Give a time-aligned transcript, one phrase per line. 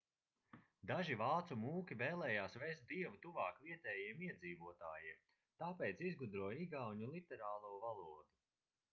[0.91, 5.19] daži vācu mūki vēlējās vest dievu tuvāk vietējiem iedzīvotājiem
[5.63, 8.25] tāpēc izgudroja igauņu literāro valodu